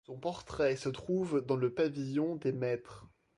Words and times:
Son 0.07 0.17
portrait 0.17 0.75
se 0.77 0.89
trouve 0.89 1.45
dans 1.45 1.57
le 1.57 1.71
pavillon 1.71 2.35
des 2.35 2.53
maîtres. 2.53 3.07